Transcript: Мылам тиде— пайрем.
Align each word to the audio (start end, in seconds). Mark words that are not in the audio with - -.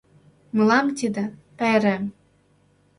Мылам 0.55 0.87
тиде— 0.97 1.23
пайрем. 1.57 2.03